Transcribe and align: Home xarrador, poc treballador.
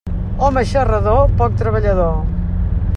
Home 0.45 0.63
xarrador, 0.69 1.21
poc 1.43 1.61
treballador. 1.61 2.15